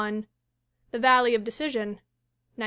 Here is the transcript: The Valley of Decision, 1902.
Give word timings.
The 0.89 0.97
Valley 0.97 1.35
of 1.35 1.43
Decision, 1.43 1.99
1902. 2.55 2.59